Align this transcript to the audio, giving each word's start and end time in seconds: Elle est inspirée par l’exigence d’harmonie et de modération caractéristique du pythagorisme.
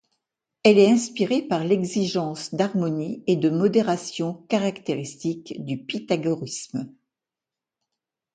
Elle 0.63 0.79
est 0.79 0.89
inspirée 0.89 1.43
par 1.43 1.63
l’exigence 1.63 2.55
d’harmonie 2.55 3.23
et 3.27 3.35
de 3.35 3.51
modération 3.51 4.33
caractéristique 4.49 5.63
du 5.63 5.77
pythagorisme. 5.83 6.91